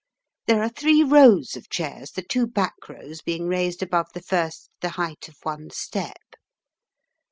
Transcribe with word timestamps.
There 0.47 0.63
are 0.63 0.69
three 0.69 1.03
rows 1.03 1.55
of 1.55 1.69
chairs, 1.69 2.13
the 2.13 2.23
two 2.23 2.47
back 2.47 2.89
rows 2.89 3.21
being 3.21 3.45
raised 3.47 3.83
above 3.83 4.07
the 4.15 4.21
first 4.23 4.71
the 4.81 4.89
height 4.97 5.27
of 5.27 5.35
one 5.43 5.69
step. 5.69 6.33